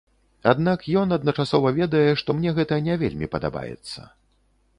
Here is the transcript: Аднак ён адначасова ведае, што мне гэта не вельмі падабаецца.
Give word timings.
Аднак 0.51 0.85
ён 1.01 1.13
адначасова 1.17 1.73
ведае, 1.81 2.03
што 2.23 2.37
мне 2.39 2.57
гэта 2.61 2.81
не 2.89 2.97
вельмі 3.03 3.31
падабаецца. 3.37 3.99